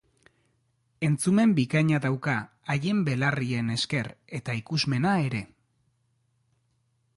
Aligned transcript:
Entzumen 1.07 1.51
bikaina 1.59 1.99
dauka 2.05 2.37
haien 2.73 3.03
belarrien 3.11 3.69
esker 3.75 4.11
eta 4.41 4.57
ikusmena 4.63 5.15
ere. 5.29 5.45